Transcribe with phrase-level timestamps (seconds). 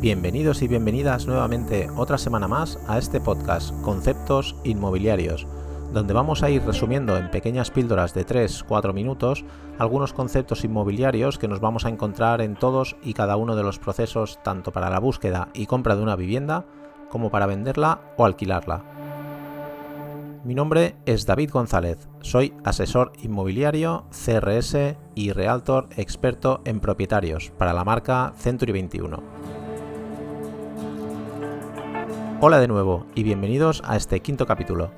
[0.00, 5.44] Bienvenidos y bienvenidas nuevamente otra semana más a este podcast Conceptos Inmobiliarios,
[5.92, 9.44] donde vamos a ir resumiendo en pequeñas píldoras de 3-4 minutos
[9.76, 13.80] algunos conceptos inmobiliarios que nos vamos a encontrar en todos y cada uno de los
[13.80, 16.64] procesos tanto para la búsqueda y compra de una vivienda
[17.10, 18.84] como para venderla o alquilarla.
[20.44, 27.72] Mi nombre es David González, soy asesor inmobiliario, CRS y realtor experto en propietarios para
[27.72, 29.57] la marca Century 21.
[32.40, 34.92] Hola de nuevo y bienvenidos a este quinto capítulo.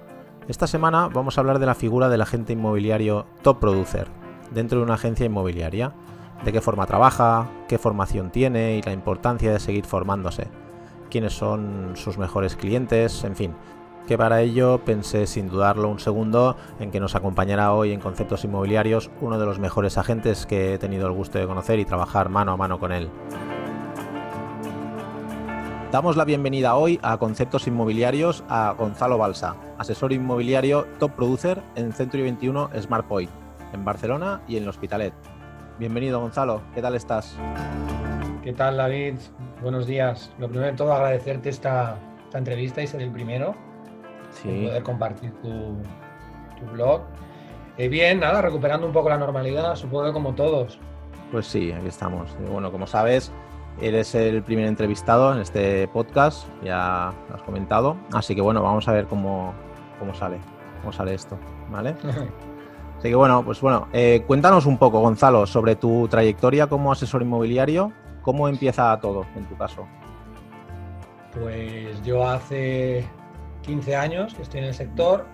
[0.46, 4.08] Esta semana vamos a hablar de la figura del agente inmobiliario top producer
[4.50, 5.94] dentro de una agencia inmobiliaria,
[6.44, 10.48] de qué forma trabaja, qué formación tiene y la importancia de seguir formándose,
[11.10, 13.54] quiénes son sus mejores clientes, en fin,
[14.06, 18.44] que para ello pensé sin dudarlo un segundo en que nos acompañará hoy en Conceptos
[18.44, 22.28] Inmobiliarios uno de los mejores agentes que he tenido el gusto de conocer y trabajar
[22.28, 23.08] mano a mano con él.
[25.92, 31.92] Damos la bienvenida hoy a Conceptos Inmobiliarios a Gonzalo Balsa, asesor inmobiliario top producer en
[31.92, 33.28] Century 21 Smart Point,
[33.72, 35.12] en Barcelona y en el Hospitalet.
[35.80, 37.36] Bienvenido Gonzalo, ¿qué tal estás?
[38.44, 39.16] ¿Qué tal David?
[39.62, 40.30] Buenos días.
[40.38, 41.98] Lo primero de todo agradecerte esta,
[42.34, 43.56] entrevista y ser el primero
[44.30, 44.66] sí.
[44.66, 45.75] poder compartir tu,
[46.72, 47.00] blog.
[47.78, 50.78] Eh, bien, nada, recuperando un poco la normalidad, supongo que como todos.
[51.32, 52.30] Pues sí, aquí estamos.
[52.48, 53.32] bueno, como sabes,
[53.81, 57.97] Eres el primer entrevistado en este podcast, ya lo has comentado.
[58.12, 59.55] Así que bueno, vamos a ver cómo,
[60.12, 60.39] sale,
[60.81, 61.39] cómo sale esto,
[61.70, 61.95] ¿vale?
[62.98, 67.22] Así que bueno, pues bueno, eh, cuéntanos un poco, Gonzalo, sobre tu trayectoria como asesor
[67.22, 67.91] inmobiliario.
[68.20, 69.87] ¿Cómo empieza todo en tu caso?
[71.33, 73.06] Pues yo hace
[73.62, 75.25] 15 años que estoy en el sector.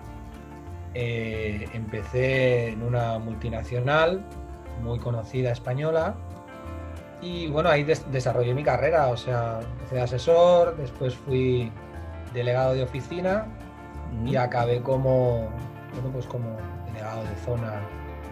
[0.93, 4.25] Eh, empecé en una multinacional
[4.81, 6.15] muy conocida española
[7.21, 11.71] y bueno, ahí desarrollé mi carrera, o sea, empecé de asesor, después fui
[12.33, 13.45] delegado de oficina
[14.25, 15.49] y acabé como,
[16.13, 17.81] pues como delegado de zona,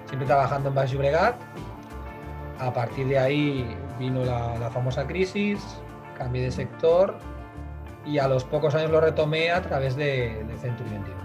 [0.05, 1.35] siempre trabajando en Baix Bregat.
[2.59, 5.59] A partir de ahí vino la, famosa crisis,
[6.17, 7.17] cambié de sector
[8.05, 11.15] y a los pocos años lo retomé a través de, de Century 21.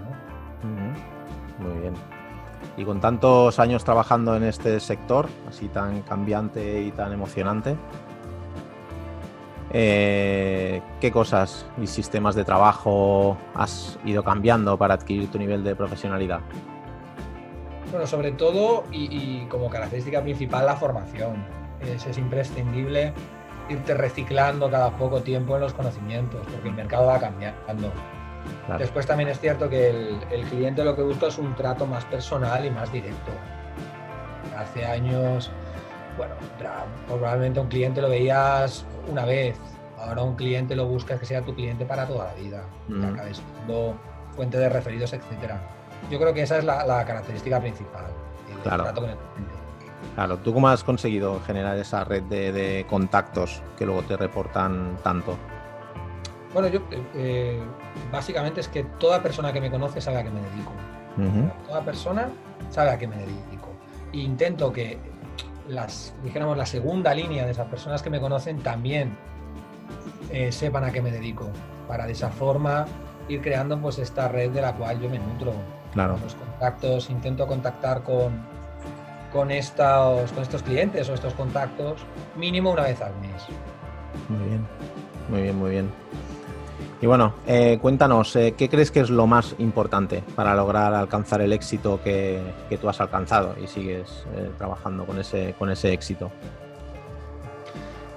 [1.59, 2.20] Muy bien.
[2.77, 7.75] Y con tantos años trabajando en este sector, así tan cambiante y tan emocionante,
[9.73, 15.75] eh, ¿qué cosas y sistemas de trabajo has ido cambiando para adquirir tu nivel de
[15.75, 16.41] profesionalidad?
[17.89, 21.45] Bueno, sobre todo y, como característica principal la formación.
[21.81, 23.13] Es, es, imprescindible
[23.69, 27.91] irte reciclando cada poco tiempo en los conocimientos, porque el mercado va cambiando.
[28.77, 32.65] Después también es cierto que el, cliente lo que busca es un trato más personal
[32.65, 33.31] y más directo.
[34.57, 35.51] Hace años,
[36.17, 36.35] bueno,
[37.07, 39.57] probablemente un cliente lo veías una vez,
[39.97, 43.37] ahora un cliente lo buscas que sea tu cliente para toda la vida, que acabes
[43.37, 43.95] siendo
[44.35, 45.61] fuente de referidos, etcétera.
[46.09, 48.05] Yo creo que esa es la, característica principal,
[48.49, 49.61] el trato con el cliente.
[50.15, 55.37] Claro, ¿tú cómo has conseguido generar esa red de contactos que luego te reportan tanto?
[56.53, 56.81] Bueno, yo
[57.15, 57.59] eh,
[58.11, 60.71] básicamente es que toda persona que me conoce sabe a qué me dedico.
[61.67, 62.29] Toda persona
[62.69, 63.69] sabe a qué me dedico.
[64.13, 64.97] E intento que
[65.67, 69.15] las, dijéramos, la segunda línea de esas personas que me conocen también
[70.31, 71.49] eh, sepan a qué me dedico.
[71.87, 72.85] Para de esa forma
[73.27, 75.53] ir creando pues esta red de la cual yo me nutro.
[75.93, 76.17] Claro.
[76.23, 78.31] Los contactos, intento contactar con,
[79.31, 82.01] con, estos, con estos clientes o estos contactos
[82.35, 83.43] mínimo una vez al mes.
[84.29, 84.67] Muy bien,
[85.29, 85.91] muy bien, muy bien.
[87.01, 91.41] Y bueno, eh, cuéntanos, eh, ¿qué crees que es lo más importante para lograr alcanzar
[91.41, 92.39] el éxito que,
[92.79, 96.31] tú has alcanzado y sigues eh, trabajando con ese, con ese éxito?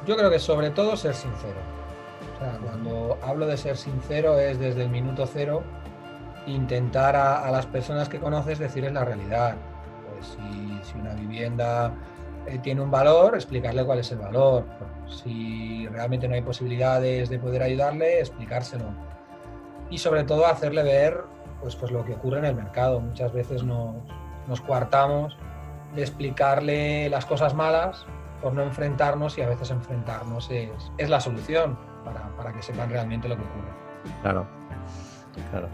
[0.06, 1.60] Yo creo que sobre todo ser sincero.
[2.36, 5.62] O sea, cuando hablo de ser sincero es desde el minuto cero
[6.46, 9.56] intentar a, las personas que conoces decirles la realidad.
[10.12, 10.36] Pues
[10.82, 11.90] si una vivienda
[12.62, 14.64] tiene un valor, explicarle cuál es el valor
[15.08, 18.86] si realmente no hay posibilidades de poder ayudarle, explicárselo.
[19.90, 21.22] Y sobre todo hacerle ver
[21.60, 23.00] pues, pues lo que ocurre en el mercado.
[23.00, 23.96] Muchas veces nos,
[24.48, 25.36] nos coartamos
[25.94, 28.06] de explicarle las cosas malas
[28.42, 32.90] por no enfrentarnos y a veces enfrentarnos es, es la solución para, para, que sepan
[32.90, 34.20] realmente lo que ocurre.
[34.22, 34.46] Claro,
[35.50, 35.68] claro.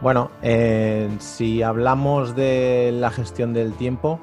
[0.00, 4.20] Bueno, eh, si hablamos de la gestión del tiempo,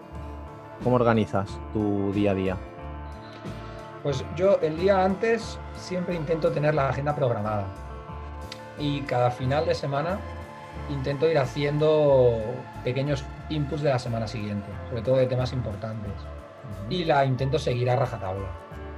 [0.84, 2.58] ¿cómo organizas tu día a día?
[4.04, 7.66] Pues yo el día antes siempre intento tener la agenda programada
[8.78, 10.20] y cada final de semana
[10.90, 12.40] intento ir haciendo
[12.84, 16.12] pequeños inputs de la semana siguiente, sobre todo de temas importantes.
[16.90, 18.48] Y la intento seguir a rajatabla.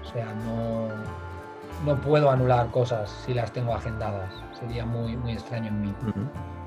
[0.04, 0.88] O sea, no,
[1.86, 4.34] no puedo anular cosas si las tengo agendadas.
[4.60, 5.94] Sería muy, muy extraño en mí.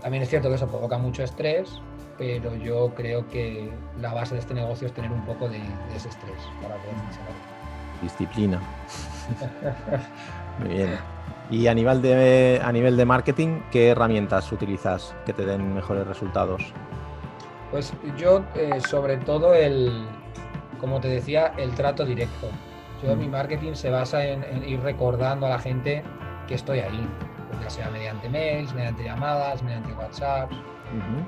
[0.01, 1.81] También es cierto que eso provoca mucho estrés,
[2.21, 5.57] pero yo creo que la base de este negocio es tener un poco de,
[5.97, 7.33] ese estrés para poder funcionar.
[8.03, 8.61] Disciplina.
[10.59, 10.99] Muy bien.
[11.51, 16.07] Y a nivel de a nivel de marketing, ¿qué herramientas utilizas que te den mejores
[16.07, 16.63] resultados?
[17.71, 20.07] Pues yo, eh, sobre todo el,
[20.79, 22.49] como te decía, el trato directo.
[23.03, 26.03] Yo, mi marketing se basa en, ir recordando a la gente
[26.47, 27.09] que estoy ahí,
[27.49, 29.95] pues ya sea mediante mails, mediante llamadas, mediante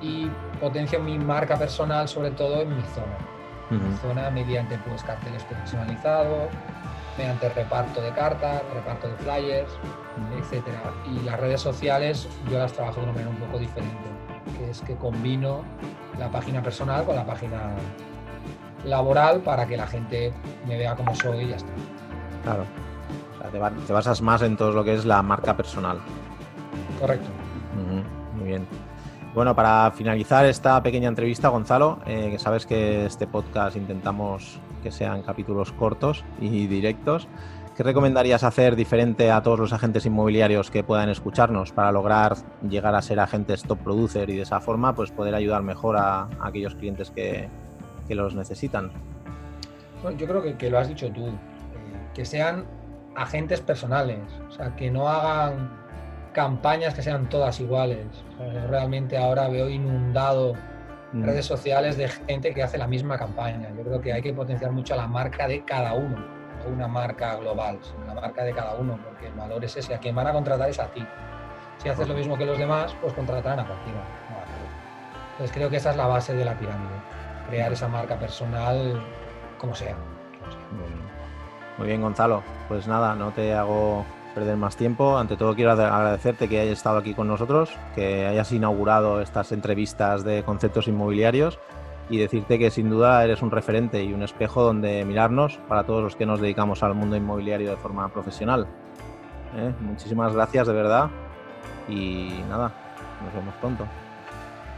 [0.00, 0.29] Y
[0.61, 3.17] potencio mi marca personal sobre todo en mi zona.
[3.70, 6.50] Mi zona mediante pues carteles personalizados,
[7.17, 9.70] mediante reparto de cartas, reparto de flyers,
[10.38, 10.81] etcétera.
[11.11, 13.97] Y las redes sociales yo las trabajo de una manera un poco diferente,
[14.59, 15.62] que es que combino
[16.19, 17.75] la página personal con la página
[18.85, 20.32] laboral para que la gente
[20.67, 21.73] me vea como soy y ya está.
[22.43, 22.65] Claro.
[23.87, 25.99] te, basas más en todo lo que es la marca personal.
[27.00, 27.29] Correcto.
[28.37, 28.67] Muy bien.
[29.34, 34.93] Bueno, para finalizar esta pequeña entrevista, Gonzalo, eh, que sabes que este podcast intentamos que
[34.93, 37.29] sean capítulos cortos y directos.
[37.75, 42.37] ¿Qué recomendarías hacer diferente a todos los agentes inmobiliarios que puedan escucharnos para lograr
[42.69, 46.29] llegar a ser agentes top producer y de esa forma pues poder ayudar mejor a,
[46.43, 47.49] aquellos clientes que,
[48.11, 48.90] los necesitan?
[50.19, 51.32] yo creo que, lo has dicho tú, eh,
[52.12, 52.67] que sean
[53.14, 55.70] agentes personales, o sea, que no hagan
[56.32, 58.06] campañas que sean todas iguales.
[58.69, 60.55] realmente ahora veo inundado
[61.12, 61.25] mm.
[61.25, 63.69] redes sociales de gente que hace la misma campaña.
[63.76, 67.79] Yo creo que hay que potenciar mucho la marca de cada uno una marca global,
[67.82, 70.32] sino la marca de cada uno, porque el valor es ese, a quien van a
[70.32, 71.05] contratar es a ti.
[71.79, 74.00] Si haces lo mismo que los demás, pues contratarán a cualquiera.
[75.32, 76.90] Entonces creo que esa es la base de la pirámide,
[77.49, 79.02] crear esa marca personal
[79.58, 79.96] como sea.
[81.79, 82.43] Muy bien, Gonzalo.
[82.69, 85.17] Pues nada, no te hago perder más tiempo.
[85.19, 90.25] Ante todo quiero agradecerte que hayas estado aquí con nosotros, que hayas inaugurado estas entrevistas
[90.25, 91.58] de conceptos inmobiliarios
[92.08, 96.02] y decirte que sin duda eres un referente y un espejo donde mirarnos para todos
[96.02, 98.67] los que nos dedicamos al mundo inmobiliario de forma profesional.
[99.56, 99.73] ¿Eh?
[99.81, 101.11] Muchísimas gracias de verdad
[101.88, 102.73] y nada,
[103.25, 103.87] nos vemos pronto.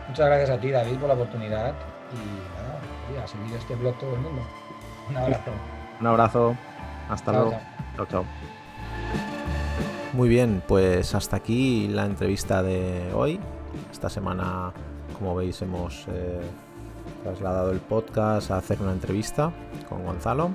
[0.09, 1.75] Muchas gracias a ti David por la oportunidad
[2.13, 4.43] y nada, a seguir este blog todo el mundo.
[5.09, 5.51] Un abrazo.
[6.01, 6.57] Un abrazo.
[7.09, 7.51] Hasta luego.
[7.97, 8.07] Chao.
[8.07, 8.25] chao,
[10.15, 13.41] Muy bien, pues hasta aquí la entrevista de hoy.
[13.91, 14.73] Esta semana,
[15.19, 16.41] como veis, hemos eh,
[17.25, 19.51] trasladado el podcast a hacer una entrevista
[19.89, 20.53] con Gonzalo.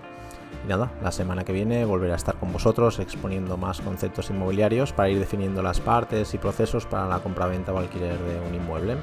[0.64, 4.94] Y nada, la semana que viene volveré a estar con vosotros exponiendo más conceptos inmobiliarios
[4.94, 8.96] para ir definiendo las partes y procesos para la compra-venta o alquiler de un inmueble.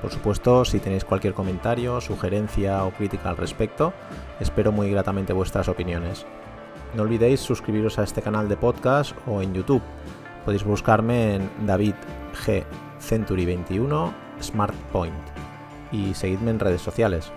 [0.00, 3.92] Por supuesto, si tenéis cualquier comentario, sugerencia o crítica al respecto,
[4.40, 6.24] espero muy gratamente vuestras opiniones.
[6.94, 9.82] No olvidéis suscribiros a este canal de podcast o en YouTube.
[10.44, 11.94] Podéis buscarme en David
[12.44, 12.64] G
[12.98, 14.12] Century 21
[14.42, 15.14] Smart Point
[15.90, 17.32] y seguidme en redes sociales.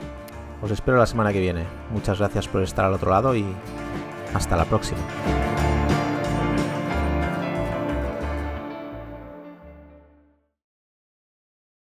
[0.61, 1.63] Os espero la semana que viene.
[1.91, 3.45] Muchas gracias por estar al otro lado y
[4.33, 4.99] hasta la próxima.